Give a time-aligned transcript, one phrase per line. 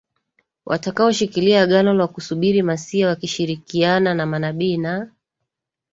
[0.65, 5.11] watakaoshikilia Agano la kusubiri Masiya wakishirikiana na manabii na